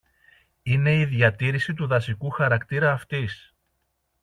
είναι 0.63 0.97
η 0.97 1.05
διατήρηση 1.05 1.73
του 1.73 1.87
δασικού 1.87 2.29
χαρακτήρα 2.29 2.91
αυτής 2.91 3.53